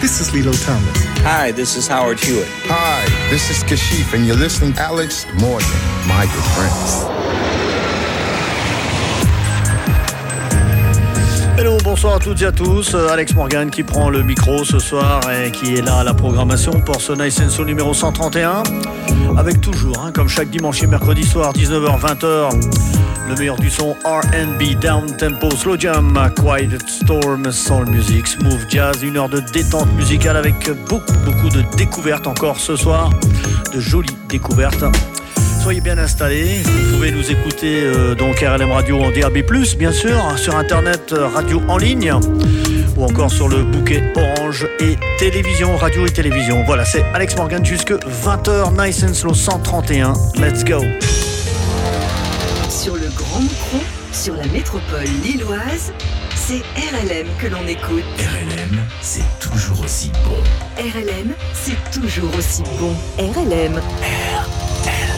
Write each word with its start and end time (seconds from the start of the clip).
this 0.00 0.20
is 0.20 0.32
Lilo 0.32 0.52
Thomas. 0.52 0.96
Hi, 1.22 1.50
this 1.50 1.76
is 1.76 1.86
Howard 1.88 2.20
Hewitt. 2.20 2.46
Hi, 2.66 3.04
this 3.30 3.50
is 3.50 3.64
Kashif, 3.64 4.14
and 4.14 4.26
you're 4.26 4.36
listening 4.36 4.72
to 4.74 4.80
Alex 4.80 5.26
Morgan, 5.40 5.68
my 6.06 6.24
good 6.24 6.44
friends. 6.54 7.17
Bonsoir 11.88 12.16
à 12.16 12.18
toutes 12.18 12.42
et 12.42 12.44
à 12.44 12.52
tous. 12.52 12.94
Euh, 12.94 13.08
Alex 13.08 13.34
Morgan 13.34 13.70
qui 13.70 13.82
prend 13.82 14.10
le 14.10 14.22
micro 14.22 14.62
ce 14.62 14.78
soir 14.78 15.22
et 15.30 15.50
qui 15.50 15.76
est 15.76 15.80
là 15.80 16.00
à 16.00 16.04
la 16.04 16.12
programmation 16.12 16.72
pour 16.80 17.00
ce 17.00 17.14
Nice 17.14 17.40
numéro 17.60 17.94
131. 17.94 18.62
Avec 19.38 19.62
toujours, 19.62 19.98
hein, 20.04 20.12
comme 20.12 20.28
chaque 20.28 20.50
dimanche 20.50 20.82
et 20.82 20.86
mercredi 20.86 21.24
soir, 21.24 21.54
19h-20h, 21.54 22.50
le 23.30 23.34
meilleur 23.36 23.56
du 23.56 23.70
son 23.70 23.96
RB, 24.04 24.78
down 24.78 25.16
tempo, 25.16 25.50
slow 25.50 25.78
jam, 25.78 26.30
quiet 26.36 26.76
storm, 26.86 27.50
soul 27.50 27.88
music, 27.88 28.26
smooth 28.26 28.68
jazz, 28.68 29.02
une 29.02 29.16
heure 29.16 29.30
de 29.30 29.40
détente 29.40 29.90
musicale 29.94 30.36
avec 30.36 30.70
beaucoup, 30.90 31.14
beaucoup 31.24 31.48
de 31.48 31.62
découvertes 31.78 32.26
encore 32.26 32.60
ce 32.60 32.76
soir, 32.76 33.08
de 33.72 33.80
jolies 33.80 34.18
découvertes. 34.28 34.84
Soyez 35.60 35.80
bien 35.80 35.98
installés. 35.98 36.62
Vous 36.64 36.94
pouvez 36.94 37.10
nous 37.10 37.30
écouter 37.30 37.80
euh, 37.82 38.14
donc 38.14 38.40
RLM 38.40 38.70
Radio 38.70 39.02
en 39.02 39.10
DAB+, 39.10 39.42
bien 39.76 39.92
sûr, 39.92 40.38
sur 40.38 40.56
internet 40.56 41.12
euh, 41.12 41.26
radio 41.26 41.60
en 41.68 41.76
ligne 41.76 42.12
ou 42.96 43.04
encore 43.04 43.30
sur 43.30 43.48
le 43.48 43.64
bouquet 43.64 44.02
Orange 44.16 44.66
et 44.80 44.96
télévision, 45.18 45.76
radio 45.76 46.06
et 46.06 46.10
télévision. 46.10 46.62
Voilà, 46.64 46.84
c'est 46.84 47.02
Alex 47.14 47.36
Morgan 47.36 47.64
jusque 47.64 47.92
20h, 47.92 48.86
Nice 48.86 49.02
and 49.02 49.14
Slow 49.14 49.34
131. 49.34 50.12
Let's 50.36 50.64
go. 50.64 50.80
Sur 52.70 52.94
le 52.94 53.08
Grand 53.16 53.40
Moucron, 53.40 53.80
sur 54.12 54.34
la 54.34 54.46
métropole 54.46 55.04
lilloise, 55.24 55.92
c'est 56.34 56.62
RLM 56.76 57.26
que 57.38 57.48
l'on 57.48 57.66
écoute. 57.66 58.04
RLM, 58.18 58.80
c'est 59.02 59.22
toujours 59.40 59.84
aussi 59.84 60.10
bon. 60.24 60.82
RLM, 60.82 61.32
c'est 61.52 61.90
toujours 61.90 62.30
aussi 62.36 62.62
bon. 62.80 62.94
RLM. 63.18 63.74
RLM. 63.74 65.17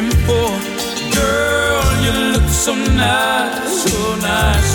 hoping 0.00 0.10
for. 0.26 0.50
Girl, 1.14 2.02
you 2.02 2.32
look 2.32 2.48
so 2.48 2.74
nice, 2.74 3.82
so 3.82 4.16
nice. 4.16 4.69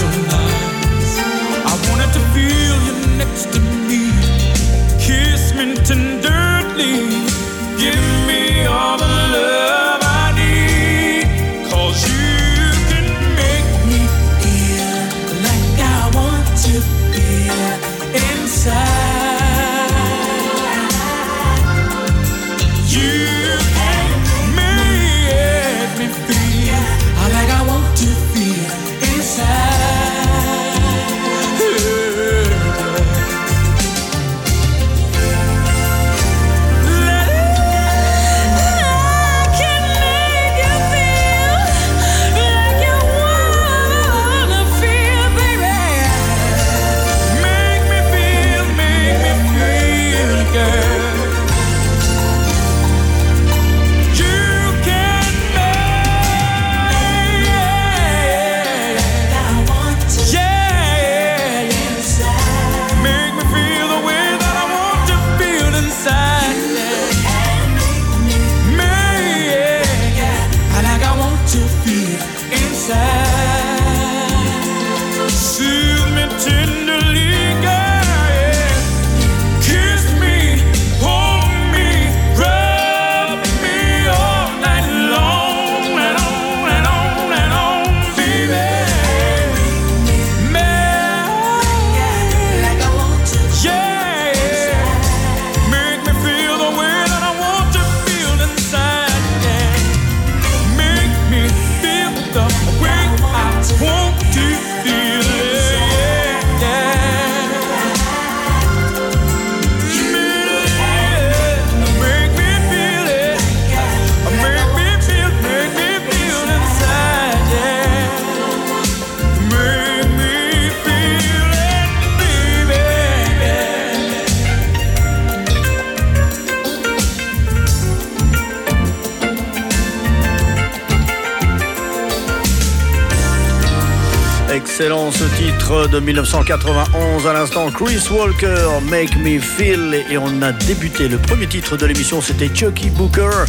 1991 135.99 137.27
à 137.27 137.33
l'instant, 137.33 137.69
Chris 137.71 138.01
Walker, 138.11 138.79
Make 138.89 139.15
Me 139.17 139.39
Feel. 139.39 140.03
Et 140.09 140.17
on 140.17 140.41
a 140.41 140.51
débuté 140.51 141.07
le 141.07 141.17
premier 141.17 141.47
titre 141.47 141.77
de 141.77 141.85
l'émission, 141.85 142.21
c'était 142.21 142.53
Chucky 142.53 142.89
Booker 142.89 143.45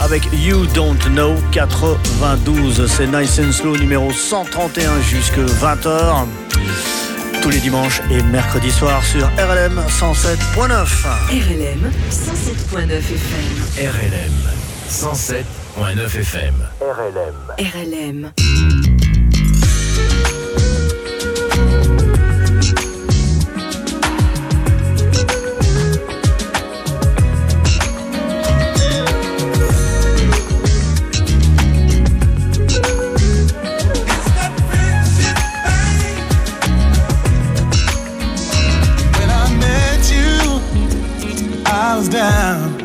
avec 0.00 0.22
You 0.32 0.66
Don't 0.74 0.98
Know 1.14 1.34
92. 1.52 2.86
C'est 2.86 3.06
Nice 3.06 3.38
and 3.38 3.52
Slow 3.52 3.76
numéro 3.76 4.12
131 4.12 5.00
jusque 5.02 5.38
20h. 5.38 6.26
Tous 7.42 7.50
les 7.50 7.60
dimanches 7.60 8.00
et 8.10 8.22
mercredis 8.24 8.70
soirs 8.72 9.04
sur 9.04 9.26
RLM 9.38 9.80
107.9. 9.88 10.86
RLM 11.30 11.90
107.9 12.10 12.98
FM. 12.98 13.88
RLM 13.88 14.32
107.9 14.90 16.20
FM. 16.20 16.54
RLM. 16.80 18.32
RLM. 18.32 18.85
comes 42.06 42.14
down. 42.14 42.78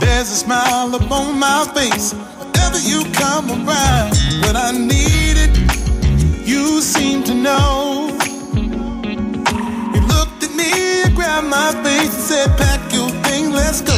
There's 0.00 0.30
a 0.30 0.36
smile 0.36 0.94
upon 0.94 1.38
my 1.38 1.70
face 1.74 2.12
whenever 2.12 2.78
you 2.78 3.04
come 3.12 3.50
around. 3.50 4.16
When 4.44 4.56
I 4.56 4.72
need 4.72 5.36
it, 5.36 6.46
you 6.46 6.80
seem 6.80 7.24
to 7.24 7.34
know. 7.34 8.16
You 8.54 10.00
looked 10.06 10.42
at 10.44 10.54
me 10.54 11.02
and 11.04 11.14
grabbed 11.14 11.48
my 11.48 11.72
face 11.82 12.14
and 12.14 12.24
said, 12.24 12.48
Pack 12.56 12.92
your 12.92 13.10
thing, 13.24 13.52
let's 13.52 13.80
go. 13.80 13.96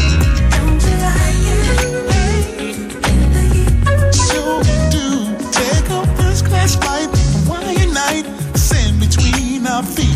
Sure 4.28 4.62
do. 4.90 5.36
Take 5.52 5.90
a 5.90 6.06
first 6.16 6.46
class 6.46 6.76
flight, 6.76 7.08
Hawaiian 7.46 7.92
night, 7.92 8.24
sand 8.56 9.00
between 9.00 9.66
our 9.66 9.82
feet. 9.82 10.09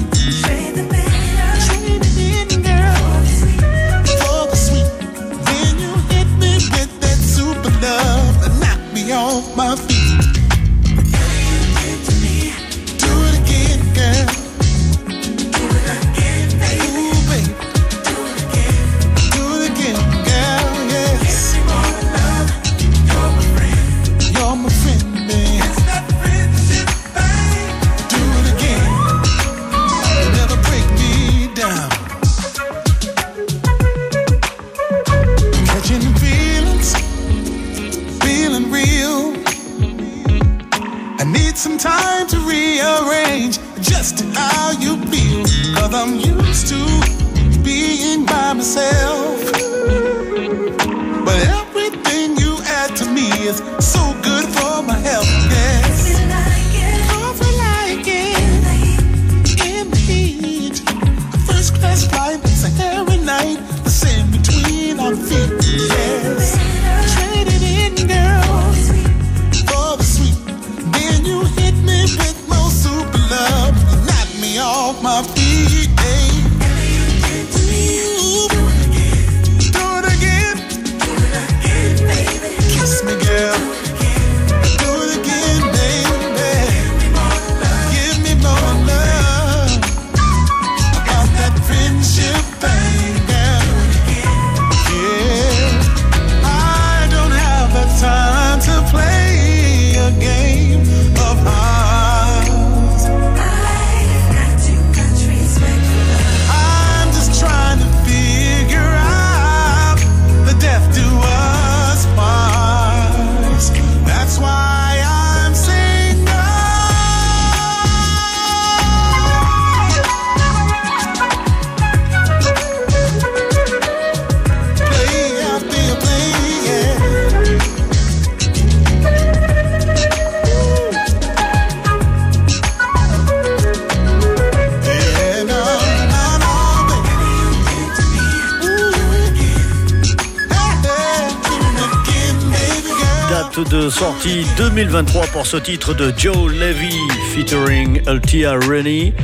2023 144.58 145.28
pour 145.28 145.46
ce 145.46 145.56
titre 145.56 145.94
de 145.94 146.12
Joe 146.14 146.52
Levy 146.52 146.94
featuring 147.32 148.02
Altia 148.06 148.52
Rennie. 148.68 149.14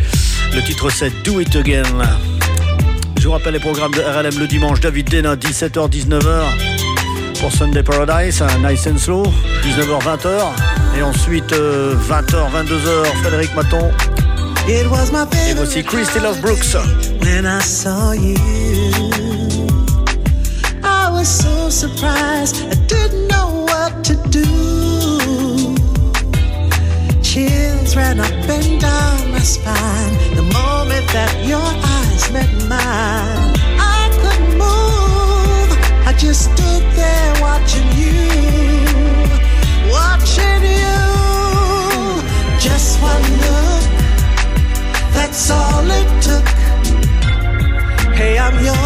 Le 0.55 0.63
titre 0.63 0.89
c'est 0.91 1.11
Do 1.23 1.39
It 1.39 1.55
Again. 1.55 1.83
Je 3.19 3.27
vous 3.27 3.33
rappelle 3.33 3.53
les 3.53 3.61
programmes 3.61 3.93
de 3.93 4.01
RLM 4.01 4.39
le 4.39 4.47
dimanche. 4.47 4.81
David 4.81 5.11
Dena, 5.11 5.37
17h-19h 5.37 6.45
pour 7.41 7.53
Sunday 7.53 7.83
Paradise, 7.83 8.43
Nice 8.67 8.87
and 8.87 8.97
Slow, 8.97 9.25
19h-20h. 9.65 10.99
Et 10.99 11.03
ensuite 11.03 11.53
20h-22h, 11.53 13.05
Frédéric 13.23 13.55
Maton. 13.55 13.91
Et 14.67 14.85
voici 15.55 15.85
Christy 15.85 16.21
Love 16.21 16.41
Brooks. 16.41 16.75
When 17.21 17.45
I 17.45 17.61
saw 17.61 18.13
you, 18.13 18.37
I 20.83 21.11
was 21.11 21.27
so 21.27 21.69
surprised. 21.69 22.65
I 22.71 22.77
didn't 22.87 23.29
know 23.29 23.50
chills 27.33 27.95
ran 27.95 28.19
up 28.19 28.33
and 28.49 28.81
down 28.81 29.31
my 29.31 29.39
spine 29.39 30.15
the 30.35 30.43
moment 30.43 31.07
that 31.15 31.33
your 31.47 31.63
eyes 31.63 32.29
met 32.33 32.51
mine. 32.69 33.55
I 33.79 34.11
couldn't 34.21 34.59
move, 34.59 35.71
I 36.09 36.13
just 36.19 36.51
stood 36.51 36.85
there 36.99 37.33
watching 37.41 37.89
you, 38.03 38.27
watching 39.95 40.63
you. 40.83 41.03
Just 42.59 43.01
one 43.01 43.27
look, 43.47 43.85
that's 45.15 45.51
all 45.53 45.89
it 46.01 46.11
took. 46.27 46.49
Hey, 48.13 48.39
I'm 48.41 48.57
yours. 48.69 48.81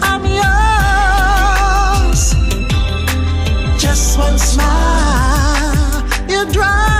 I'm 0.00 0.24
yours. 0.40 2.22
Just 3.78 4.16
one 4.18 4.38
smile 4.38 5.01
drive. 6.50 6.91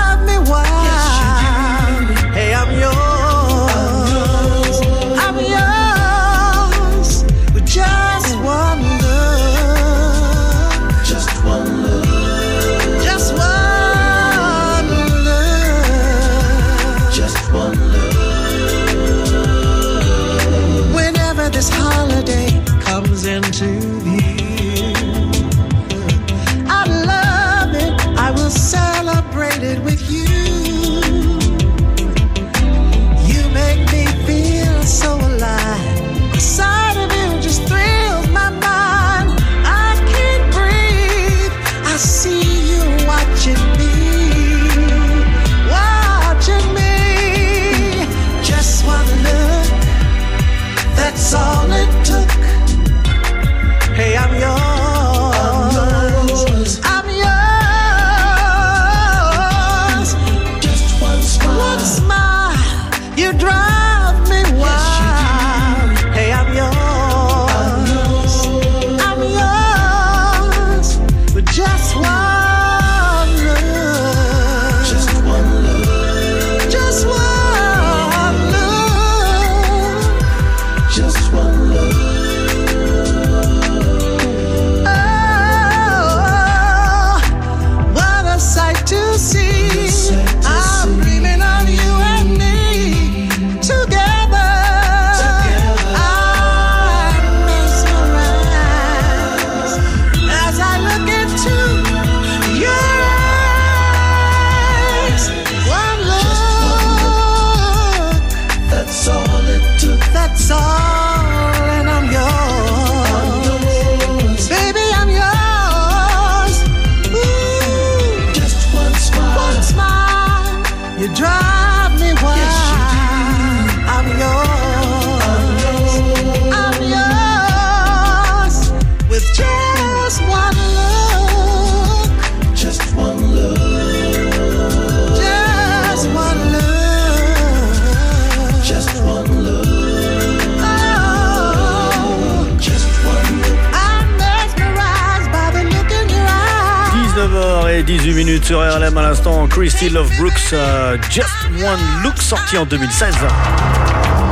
RLM 148.59 148.97
à 148.97 149.01
l'instant. 149.01 149.47
Christy 149.47 149.89
Love 149.89 150.09
Brooks, 150.19 150.53
euh, 150.53 150.97
Just 151.09 151.29
One 151.63 151.79
Look, 152.03 152.17
sorti 152.17 152.57
en 152.57 152.65
2016. 152.65 153.15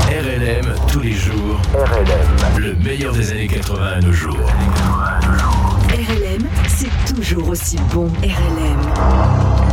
RLM 0.07 0.73
tous 0.91 0.99
les 0.99 1.13
jours. 1.13 1.61
RLM. 1.73 2.59
Le 2.59 2.75
meilleur 2.75 3.13
des 3.13 3.31
années 3.31 3.47
80 3.47 3.85
à 3.85 3.99
nos 4.01 4.11
jours. 4.11 4.37
RLM, 5.89 6.47
c'est 6.67 7.15
toujours 7.15 7.49
aussi 7.49 7.77
bon. 7.93 8.07
RLM. 8.21 9.70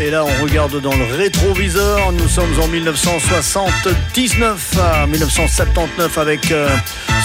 Et 0.00 0.10
là, 0.10 0.24
on 0.24 0.42
regarde 0.42 0.80
dans 0.80 0.96
le 0.96 1.04
rétroviseur. 1.04 2.10
Nous 2.12 2.26
sommes 2.26 2.58
en 2.58 2.66
1979, 2.68 4.78
à 4.78 5.06
1979 5.06 6.16
avec 6.16 6.50
euh, 6.52 6.70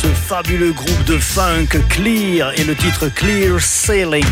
ce 0.01 0.07
fabuleux 0.07 0.73
groupe 0.73 1.05
de 1.05 1.17
funk 1.17 1.69
Clear 1.89 2.51
et 2.59 2.65
le 2.65 2.75
titre 2.75 3.07
Clear 3.07 3.61
Sailing. 3.61 4.25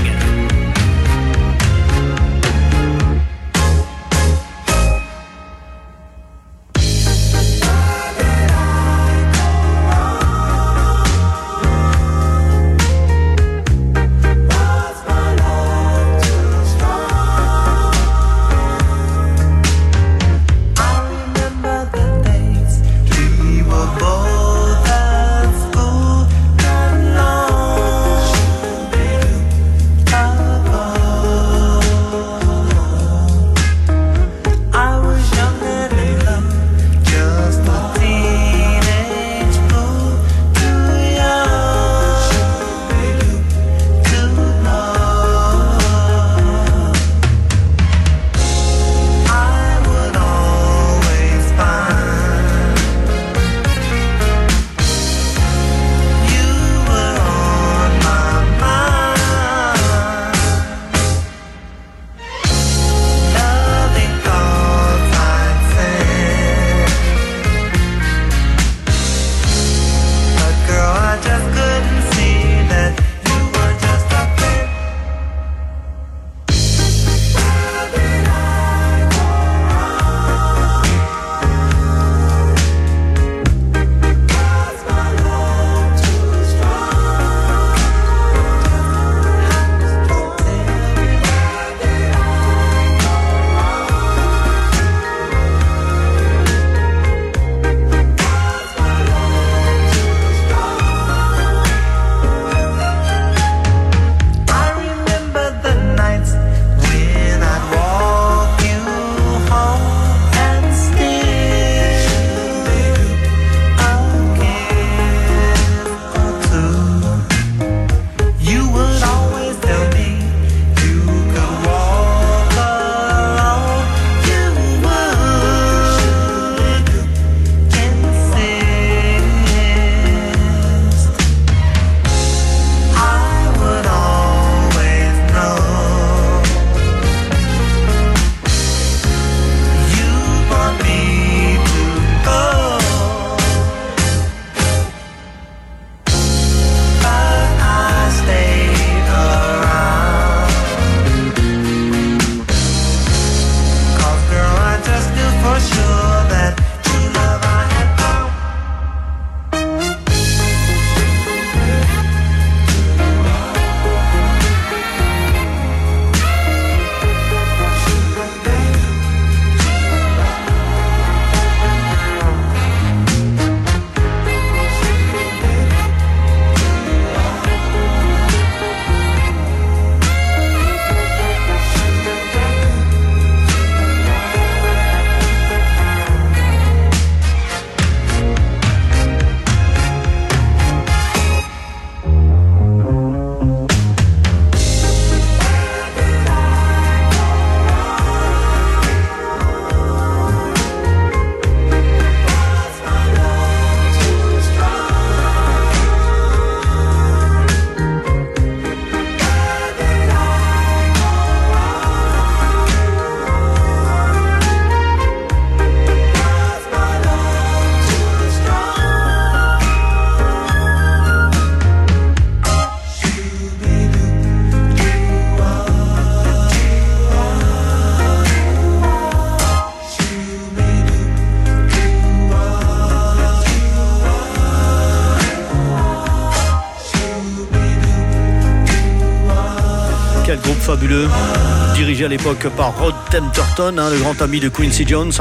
L'époque 242.24 242.56
par 242.56 242.78
Rod 242.78 242.96
Temperton, 243.12 243.78
hein, 243.78 243.90
le 243.90 243.98
grand 243.98 244.22
ami 244.22 244.40
de 244.40 244.48
Quincy 244.48 244.88
Jones. 244.88 245.12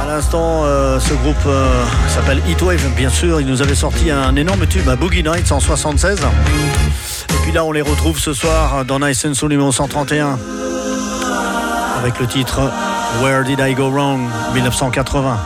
À 0.00 0.06
l'instant, 0.06 0.62
euh, 0.64 1.00
ce 1.00 1.12
groupe 1.14 1.34
euh, 1.46 1.84
s'appelle 2.08 2.40
Heatwave, 2.48 2.88
bien 2.94 3.10
sûr. 3.10 3.40
Il 3.40 3.48
nous 3.48 3.62
avait 3.62 3.74
sorti 3.74 4.10
un 4.10 4.36
énorme 4.36 4.64
tube 4.66 4.88
à 4.88 4.94
Boogie 4.94 5.24
Nights 5.24 5.50
en 5.50 5.58
76. 5.58 6.20
Et 6.20 7.32
puis 7.42 7.50
là, 7.50 7.64
on 7.64 7.72
les 7.72 7.80
retrouve 7.80 8.16
ce 8.18 8.32
soir 8.32 8.84
dans 8.84 9.00
Nice 9.00 9.24
and 9.24 9.34
Soul 9.34 9.50
numéro 9.50 9.72
131 9.72 10.38
avec 11.98 12.20
le 12.20 12.26
titre 12.28 12.60
Where 13.20 13.42
Did 13.42 13.58
I 13.58 13.74
Go 13.74 13.90
Wrong 13.90 14.20
1980. 14.54 15.36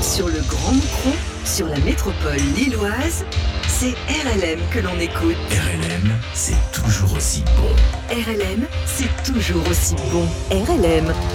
Sur 0.00 0.28
le 0.28 0.40
Grand 0.48 0.72
Micro, 0.72 1.10
sur 1.44 1.66
la 1.66 1.78
métropole 1.78 2.36
lilloise, 2.56 3.24
c'est 3.66 3.94
RLM 4.08 4.60
que 4.70 4.78
l'on 4.78 4.98
écoute. 5.00 5.36
RLM, 5.50 6.12
c'est 6.34 6.69
toujours 6.84 7.16
aussi 7.16 7.42
bon. 7.56 8.14
RLM, 8.14 8.66
c'est 8.86 9.22
toujours 9.22 9.62
aussi 9.68 9.94
bon. 10.12 10.26
RLM. 10.50 11.06
RLM. 11.06 11.29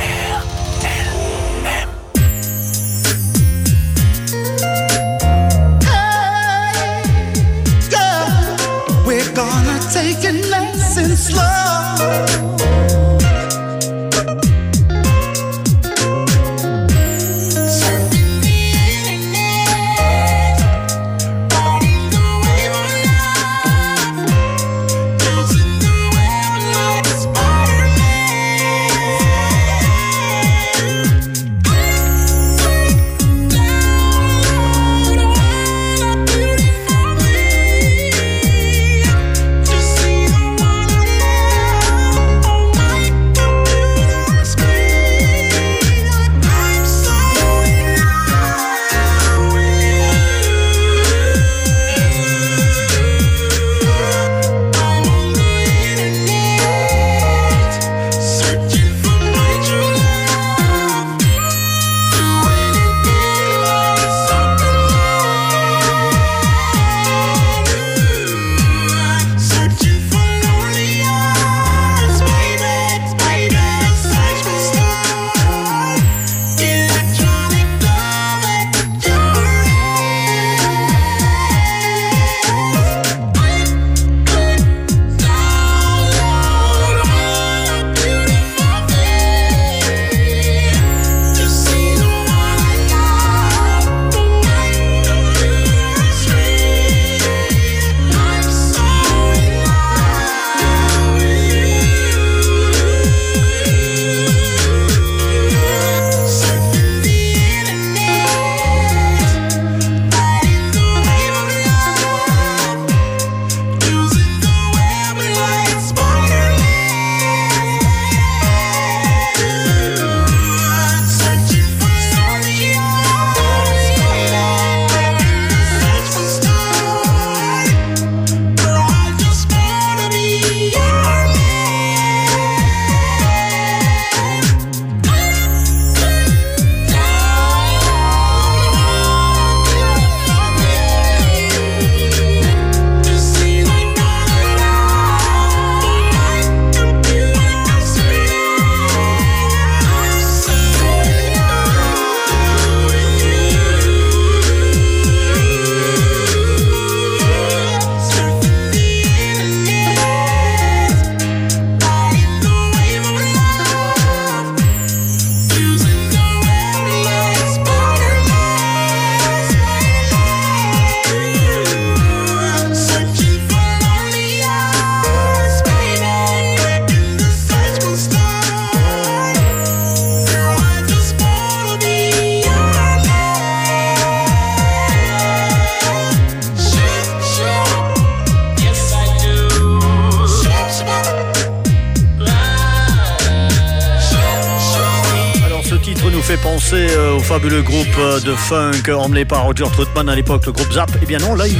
Fabuleux 197.35 197.63
groupe 197.63 197.97
euh, 197.97 198.21
de 198.21 198.33
funk 198.33 198.89
emmené 198.95 199.25
par 199.25 199.43
Roger 199.43 199.65
Troutman 199.65 200.07
à 200.07 200.15
l'époque, 200.15 200.45
le 200.45 200.53
groupe 200.53 200.71
Zap. 200.71 200.89
Eh 201.01 201.05
bien 201.05 201.17
non, 201.17 201.35
là 201.35 201.45
il, 201.49 201.57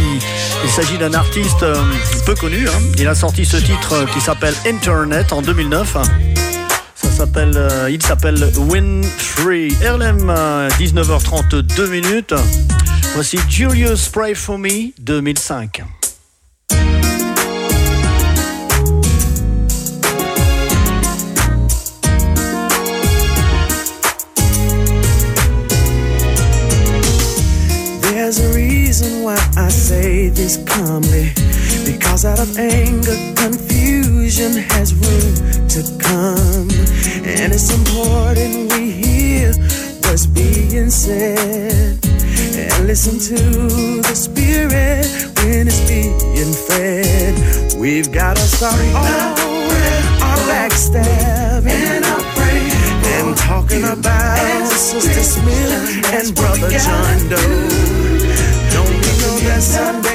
il 0.63 0.69
s'agit 0.69 0.97
d'un 0.97 1.13
artiste 1.13 1.63
euh, 1.63 1.75
peu 2.25 2.33
connu. 2.33 2.65
Hein. 2.65 2.79
Il 2.97 3.05
a 3.09 3.13
sorti 3.13 3.43
ce 3.45 3.57
titre 3.57 3.91
euh, 3.91 4.05
qui 4.05 4.21
s'appelle 4.21 4.53
Internet 4.65 5.33
en 5.33 5.41
2009. 5.41 5.97
Ça 6.95 7.09
s'appelle, 7.11 7.57
euh, 7.57 7.89
il 7.91 8.01
s'appelle 8.01 8.41
euh, 10.29 10.69
19h32 10.69 11.89
minutes. 11.89 12.33
Voici 13.13 13.37
Julius 13.49 14.07
Pray 14.07 14.33
for 14.33 14.57
Me 14.57 14.93
2005. 14.99 15.83
Out 32.25 32.39
of 32.39 32.57
anger, 32.57 33.15
confusion 33.35 34.53
has 34.73 34.93
room 34.95 35.67
to 35.67 35.81
come. 35.99 36.69
And 37.23 37.53
it's 37.53 37.71
important 37.71 38.73
we 38.73 38.89
hear 38.89 39.53
what's 40.03 40.25
being 40.25 40.89
said. 40.89 41.99
And 42.03 42.87
listen 42.87 43.19
to 43.19 44.01
the 44.01 44.15
spirit 44.15 45.05
when 45.43 45.67
it's 45.67 45.81
being 45.87 46.53
fed. 46.67 47.77
We've 47.77 48.11
got 48.11 48.37
to 48.37 48.41
stop 48.41 48.73
all 48.73 49.71
our 50.25 50.37
backstabbing 50.49 51.67
and 51.67 52.05
our 52.05 52.25
and 53.05 53.37
talking 53.37 53.83
about 53.83 54.67
Sister 54.71 55.21
Smith 55.21 56.13
and 56.13 56.35
Brother 56.35 56.69
John 56.71 57.29
Doe. 57.29 57.85
Don't 58.73 58.89
we 58.89 59.11
know 59.21 59.37
that 59.45 60.14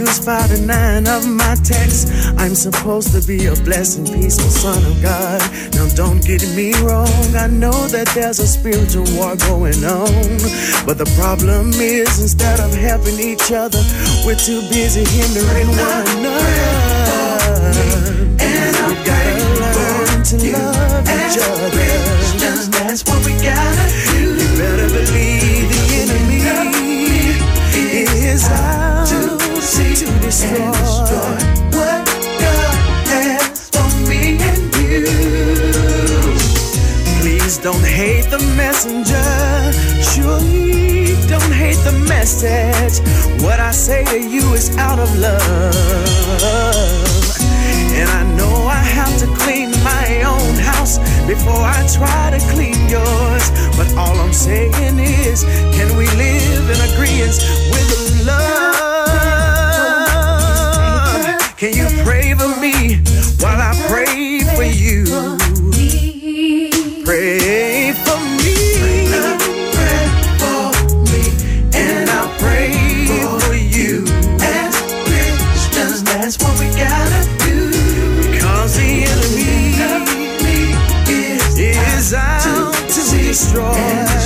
Matthew's 0.11 0.25
5 0.25 0.51
and 0.51 0.67
9 0.67 1.07
of 1.07 1.27
my 1.29 1.55
text, 1.63 2.09
I'm 2.37 2.53
supposed 2.55 3.13
to 3.13 3.25
be 3.25 3.45
a 3.45 3.55
blessing, 3.63 4.05
peaceful 4.05 4.49
son 4.49 4.83
of 4.85 5.01
God. 5.01 5.39
Now 5.73 5.87
don't 5.95 6.21
get 6.21 6.41
me 6.55 6.73
wrong, 6.83 7.07
I 7.35 7.47
know 7.47 7.87
that 7.87 8.09
there's 8.13 8.39
a 8.39 8.47
spiritual 8.47 9.05
war 9.15 9.35
going 9.37 9.83
on. 9.85 10.39
But 10.85 10.97
the 10.97 11.09
problem 11.17 11.71
is, 11.75 12.19
instead 12.19 12.59
of 12.59 12.73
helping 12.73 13.19
each 13.19 13.51
other, 13.51 13.81
we're 14.25 14.35
too 14.35 14.61
busy 14.69 15.05
hindering 15.05 15.69
one 15.69 16.07
another. 16.19 16.51
And 18.35 18.75
we 18.87 18.95
gotta 19.07 19.35
learn 19.63 20.23
to 20.27 20.37
love 20.51 21.07
each 21.07 21.37
other. 21.39 21.71
That's 22.83 23.03
what 23.07 23.23
we 23.25 23.31
gotta 23.39 23.87
do. 24.11 24.35
You 24.35 24.47
better 24.59 24.89
believe 24.91 25.69
the 25.71 25.81
enemy 26.03 26.41
is 28.27 28.43
out 28.49 28.90
to, 29.81 30.05
to 30.05 30.19
destroy 30.19 30.71
what 31.75 32.05
God 32.39 33.07
has 33.13 33.69
for 33.73 33.89
me 34.09 34.37
and 34.39 34.61
you. 34.77 35.05
Please 37.21 37.57
don't 37.57 37.83
hate 37.83 38.29
the 38.29 38.39
messenger. 38.55 39.29
Surely 40.11 41.15
don't 41.27 41.53
hate 41.53 41.81
the 41.83 41.93
message. 42.07 42.99
What 43.41 43.59
I 43.59 43.71
say 43.71 44.03
to 44.05 44.19
you 44.19 44.53
is 44.53 44.75
out 44.77 44.99
of 44.99 45.09
love. 45.17 45.41
And 47.99 48.09
I 48.09 48.23
know 48.37 48.67
I 48.67 48.83
have 48.99 49.17
to 49.19 49.27
clean 49.43 49.71
my 49.83 50.23
own 50.23 50.55
house 50.55 50.97
before 51.27 51.63
I 51.77 51.85
try 51.87 52.31
to 52.31 52.39
clean 52.53 52.79
yours. 52.89 53.45
But 53.77 53.87
all 53.97 54.17
I'm 54.19 54.33
saying 54.33 54.99
is, 54.99 55.43
can 55.75 55.95
we 55.97 56.05
live 56.25 56.69
in 56.69 56.79
agreement 56.91 57.37
with 57.71 58.25
love? 58.25 58.90
Can 61.61 61.75
you 61.75 61.85
pray 62.03 62.33
for 62.33 62.59
me 62.59 62.97
while 63.39 63.61
I 63.61 63.75
pray 63.87 64.39
for 64.55 64.63
you? 64.63 65.05
Pray 67.05 67.91
for 67.91 68.17
me. 68.41 69.11
Pray 69.77 70.09
for 70.41 70.73
me. 71.05 71.21
And 71.75 72.09
I'll 72.09 72.33
pray 72.39 73.05
for 73.45 73.53
you. 73.53 74.05
As 74.41 74.73
Christians, 75.05 76.01
that's 76.01 76.41
what 76.41 76.59
we 76.59 76.65
gotta 76.73 77.29
do. 77.45 77.69
Because 78.31 78.77
the 78.77 79.05
enemy 79.05 79.85
is 81.85 82.11
out 82.15 82.73
to 82.73 83.17
destroy 83.19 84.20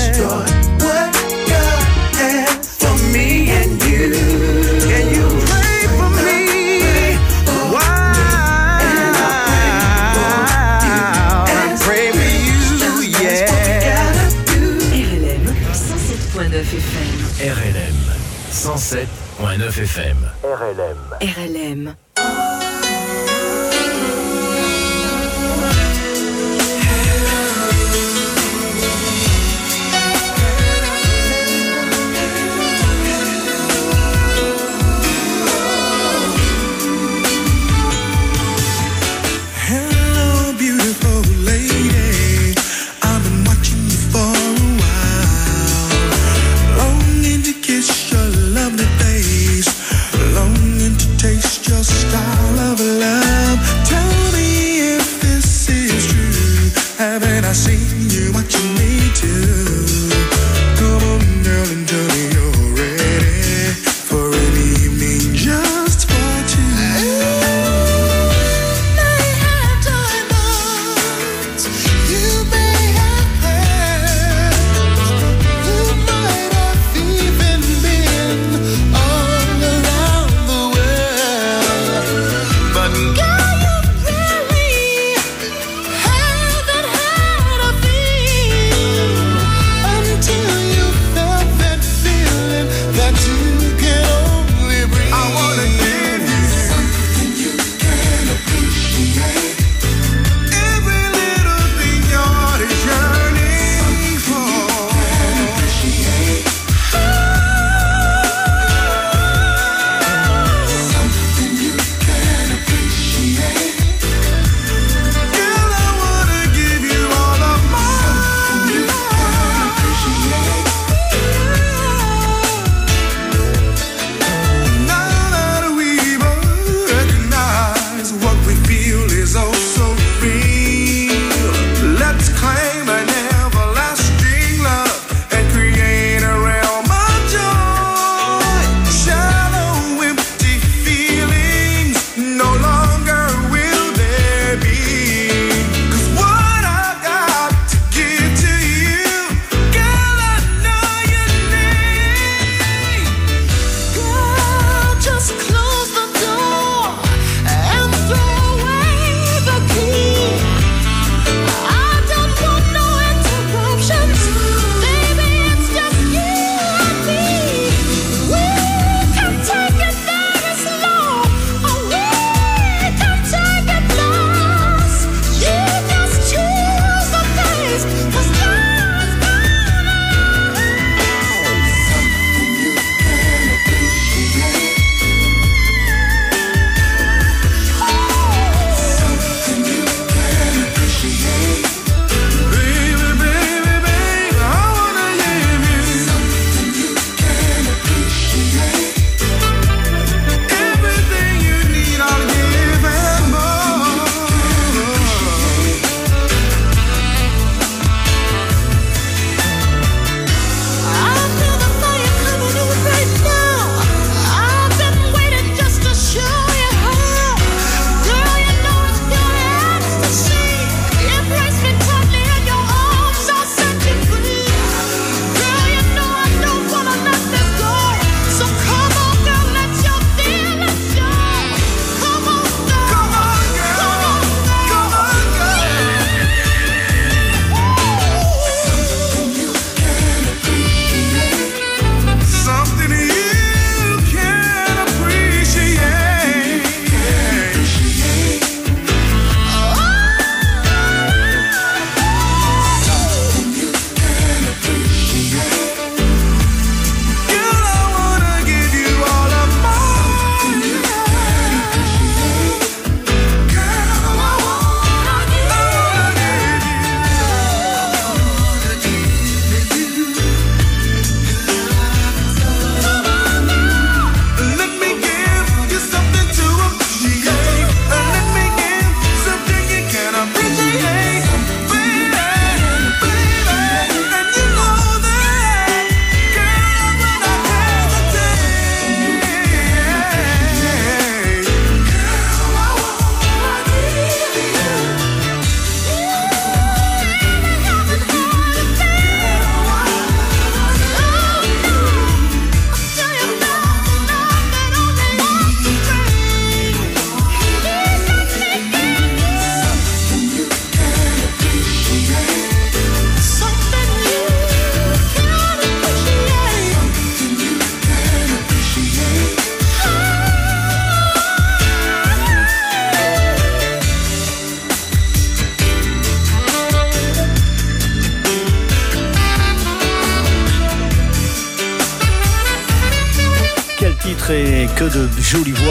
107.9 18.76 19.72
FM. 19.88 20.18
RLM. 20.44 21.00
RLM. 21.22 22.05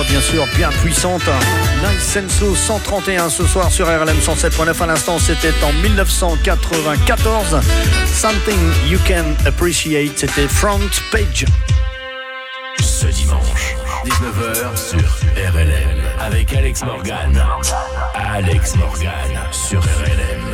Bien 0.08 0.20
sûr, 0.20 0.46
bien 0.56 0.70
puissantes. 0.82 1.28
Nice 1.82 2.02
Senso 2.02 2.54
131 2.54 3.28
ce 3.28 3.46
soir 3.46 3.70
sur 3.70 3.86
RLM 3.86 4.18
107.9. 4.18 4.82
À 4.82 4.86
l'instant, 4.86 5.18
c'était 5.18 5.52
en 5.62 5.72
1994. 5.72 7.60
Something 8.06 8.58
You 8.86 8.98
Can 9.06 9.34
Appreciate, 9.46 10.18
c'était 10.18 10.48
Front 10.48 10.90
Page. 11.10 11.44
Ce 12.80 13.06
dimanche, 13.06 13.76
19h 14.04 14.76
sur 14.76 15.18
RLM, 15.52 16.02
avec 16.20 16.52
Alex 16.52 16.82
Morgan. 16.84 17.42
Alex 18.14 18.76
Morgan 18.76 19.38
sur 19.52 19.80
RLM. 19.80 20.53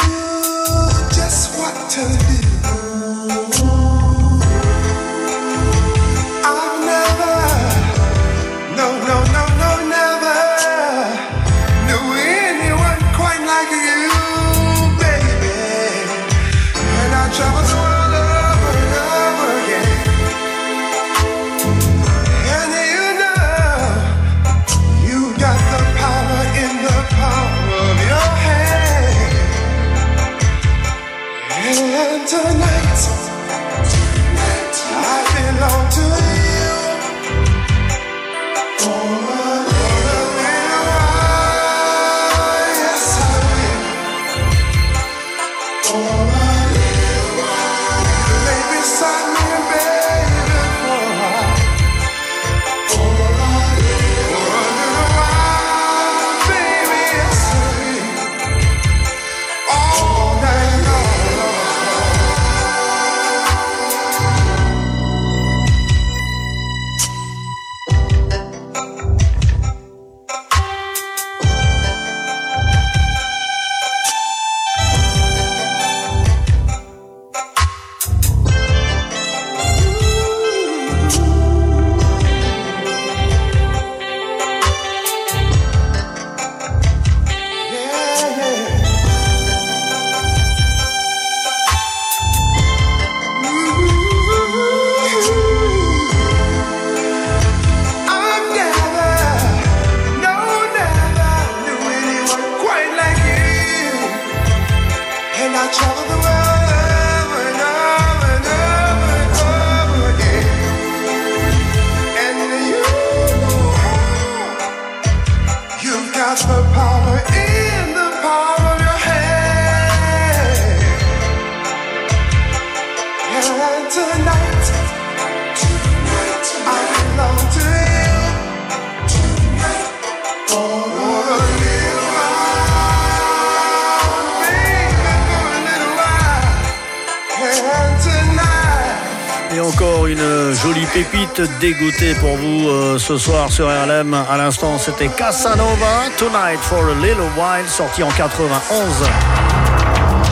dégoûté 141.61 142.15
pour 142.15 142.35
vous 142.37 142.67
euh, 142.69 142.97
ce 142.97 143.17
soir 143.17 143.51
sur 143.51 143.67
RLM. 143.67 144.13
À 144.13 144.35
l'instant, 144.35 144.79
c'était 144.79 145.09
Casanova, 145.09 146.09
Tonight 146.17 146.59
for 146.59 146.79
a 146.79 146.95
Little 147.05 147.21
While, 147.37 147.67
sorti 147.67 148.01
en 148.01 148.09
91. 148.09 148.81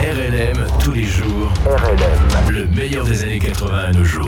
RLM 0.02 0.66
tous 0.80 0.92
les 0.92 1.04
jours. 1.04 1.54
RLM. 1.66 2.52
Le 2.52 2.66
meilleur 2.76 3.06
des 3.06 3.24
années 3.24 3.38
80 3.38 3.78
à 3.78 3.92
nos 3.92 4.04
jours. 4.04 4.28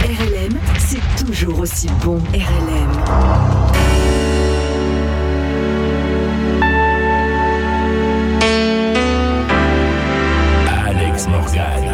RLM, 0.00 0.58
c'est 0.78 1.24
toujours 1.24 1.60
aussi 1.60 1.88
bon. 2.04 2.20
RLM. 2.34 2.92
Alex 10.86 11.26
Morgan. 11.28 11.87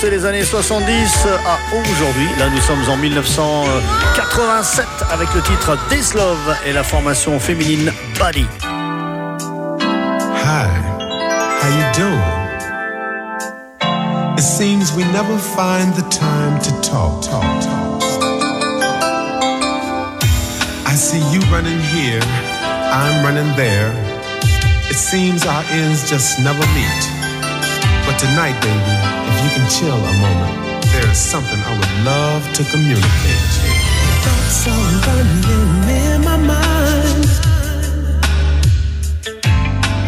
c'est 0.00 0.10
les 0.10 0.24
années 0.24 0.44
70 0.44 1.26
à 1.44 1.58
aujourd'hui. 1.72 2.28
Là, 2.38 2.48
nous 2.50 2.60
sommes 2.60 2.88
en 2.88 2.96
1987 2.96 4.86
avec 5.10 5.34
le 5.34 5.42
titre 5.42 5.76
This 5.88 6.14
Love 6.14 6.54
et 6.64 6.72
la 6.72 6.84
formation 6.84 7.40
féminine 7.40 7.92
Body. 8.18 8.46
Hi, 10.44 10.68
how 11.60 11.68
you 11.68 11.84
doing? 11.96 12.22
It 14.36 14.44
seems 14.44 14.92
we 14.94 15.04
never 15.06 15.36
find 15.36 15.92
the 15.94 16.04
time 16.10 16.60
to 16.60 16.70
talk, 16.80 17.22
talk, 17.22 17.60
talk. 17.60 18.02
I 20.86 20.94
see 20.94 21.22
you 21.32 21.40
running 21.50 21.80
here, 21.80 22.22
I'm 22.92 23.24
running 23.24 23.52
there. 23.56 23.92
It 24.88 24.96
seems 24.96 25.44
our 25.44 25.64
ends 25.72 26.08
just 26.08 26.38
never 26.38 26.64
meet. 26.74 27.17
tonight, 28.18 28.58
baby, 28.60 28.94
if 29.30 29.36
you 29.44 29.50
can 29.56 29.66
chill 29.70 29.94
a 29.94 30.14
moment, 30.18 30.82
there 30.92 31.08
is 31.08 31.18
something 31.18 31.58
I 31.70 31.72
would 31.78 31.94
love 32.04 32.42
to 32.54 32.64
communicate. 32.64 33.50
Thoughts 34.24 34.66
are 34.66 34.90
running 35.06 35.88
in 36.02 36.20
my 36.24 36.36
mind. 36.36 37.26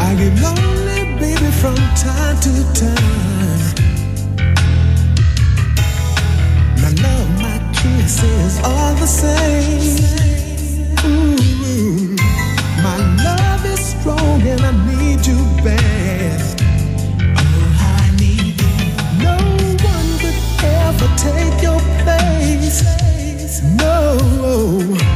I 0.07 0.09
get 0.19 0.33
lonely, 0.43 1.01
baby, 1.19 1.51
from 1.61 1.75
time 1.95 2.37
to 2.45 2.53
time. 2.75 3.61
My 6.83 6.91
love, 7.05 7.29
my 7.41 7.57
kisses, 7.73 8.59
all 8.63 8.93
the 8.95 9.07
same. 9.07 10.03
Ooh, 11.05 12.15
my 12.83 12.97
love 13.23 13.65
is 13.65 13.79
strong 13.79 14.41
and 14.41 14.61
I 14.61 14.71
need 14.91 15.25
you 15.25 15.39
back. 15.63 16.00
ever 21.01 21.15
take 21.17 21.61
your 21.63 21.79
place. 22.03 23.61
No. 23.77 25.10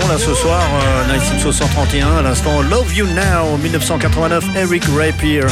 là 0.00 0.18
ce 0.18 0.34
soir. 0.34 0.62
Euh, 0.62 2.18
à 2.18 2.22
l'instant 2.22 2.62
Love 2.62 2.94
You 2.94 3.06
Now 3.06 3.56
1989, 3.58 4.44
Eric 4.56 4.84
Rapier. 4.96 5.42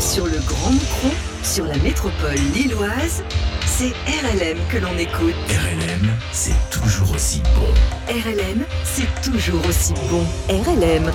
Sur 0.00 0.26
le 0.26 0.38
Grand 0.46 0.70
Micro, 0.70 1.08
sur 1.42 1.64
la 1.64 1.76
métropole 1.78 2.34
lilloise, 2.54 3.22
c'est 3.64 3.92
RLM 4.06 4.58
que 4.68 4.78
l'on 4.78 4.96
écoute. 4.98 5.34
RLM, 5.48 6.10
c'est 6.32 6.56
toujours 6.70 7.12
aussi 7.14 7.40
bon. 7.54 8.12
RLM, 8.12 8.64
c'est 8.84 9.30
toujours 9.30 9.66
aussi 9.66 9.94
bon. 10.10 10.26
RLM. 10.48 11.10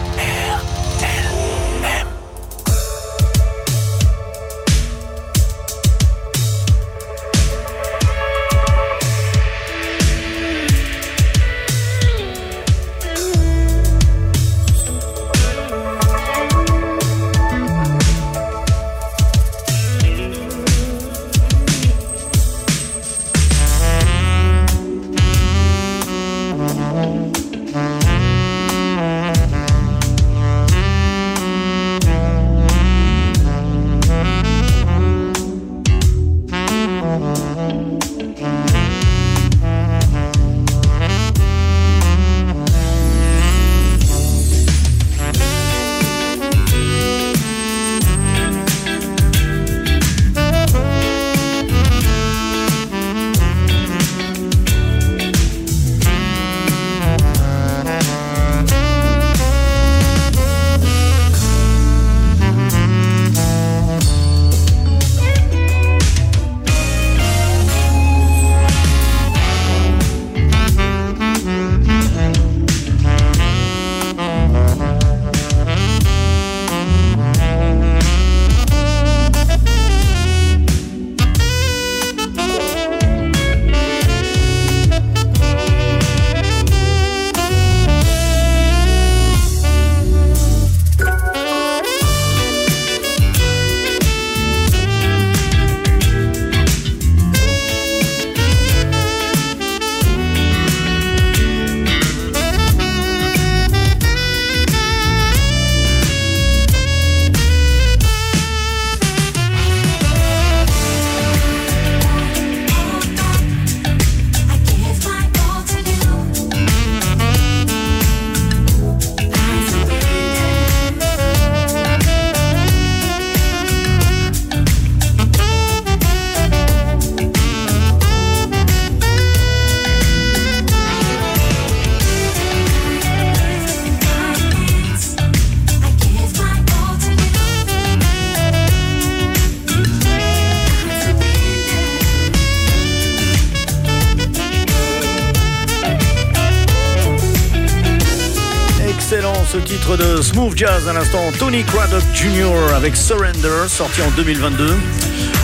Smooth 150.42 150.58
Jazz 150.58 150.88
à 150.88 150.94
l'instant. 150.94 151.32
Tony 151.38 151.64
Craddock 151.64 152.02
Jr. 152.16 152.74
avec 152.76 152.96
Surrender, 152.96 153.68
sorti 153.68 154.02
en 154.02 154.10
2022. 154.18 154.74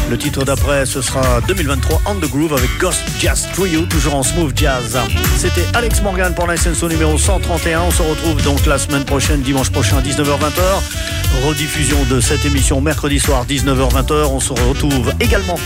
Le 0.10 0.18
titre 0.18 0.44
d'après, 0.44 0.88
ce 0.88 1.04
sera 1.04 1.40
2023 1.42 2.02
On 2.08 2.16
the 2.16 2.28
Groove 2.28 2.54
avec 2.54 2.68
Ghost 2.80 3.04
Jazz 3.20 3.48
Trio, 3.54 3.82
toujours 3.82 4.16
en 4.16 4.24
Smooth 4.24 4.58
Jazz. 4.58 4.98
C'était 5.38 5.68
Alex 5.76 6.02
Morgan 6.02 6.34
pour 6.34 6.48
l'SNSO 6.48 6.90
numéro 6.90 7.16
131. 7.16 7.82
On 7.82 7.92
se 7.92 8.02
retrouve 8.02 8.42
donc 8.42 8.66
la 8.66 8.80
semaine 8.80 9.06
prochaine, 9.06 9.42
dimanche 9.42 9.70
prochain, 9.70 10.02
19h-20h. 10.02 11.46
Rediffusion 11.48 12.04
de 12.10 12.20
cette 12.20 12.44
émission 12.46 12.82
mercredi 12.82 13.20
soir, 13.20 13.46
19h-20h. 13.46 14.26
On 14.32 14.40
se 14.40 14.54
retrouve 14.54 15.14
également 15.20 15.60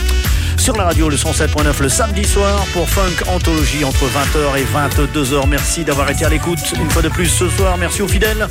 sur 0.61 0.77
la 0.77 0.83
radio 0.83 1.09
le 1.09 1.15
107.9 1.15 1.81
le 1.81 1.89
samedi 1.89 2.23
soir 2.23 2.63
pour 2.71 2.87
Funk 2.87 3.25
Anthologie 3.27 3.83
entre 3.83 4.05
20h 4.05 4.59
et 4.59 4.63
22h. 4.63 5.47
Merci 5.47 5.83
d'avoir 5.83 6.07
été 6.11 6.23
à 6.23 6.29
l'écoute 6.29 6.59
une 6.79 6.89
fois 6.91 7.01
de 7.01 7.09
plus 7.09 7.25
ce 7.25 7.49
soir. 7.49 7.79
Merci 7.79 8.03
aux 8.03 8.07
fidèles. 8.07 8.47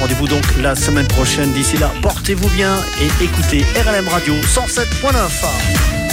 Rendez-vous 0.00 0.26
donc 0.26 0.42
la 0.60 0.74
semaine 0.74 1.06
prochaine. 1.06 1.52
D'ici 1.52 1.76
là, 1.76 1.92
portez-vous 2.02 2.48
bien 2.48 2.74
et 3.00 3.24
écoutez 3.24 3.64
RLM 3.76 4.08
Radio 4.08 4.34
107.9. 4.34 6.05